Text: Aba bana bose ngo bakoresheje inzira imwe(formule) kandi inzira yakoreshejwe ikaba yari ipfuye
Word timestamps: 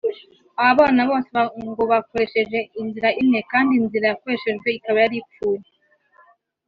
Aba 0.61 0.73
bana 0.79 1.01
bose 1.09 1.31
ngo 1.69 1.83
bakoresheje 1.91 2.59
inzira 2.81 3.09
imwe(formule) 3.21 3.49
kandi 3.51 3.71
inzira 3.79 4.05
yakoreshejwe 4.11 4.69
ikaba 4.77 4.97
yari 5.03 5.15
ipfuye 5.21 5.65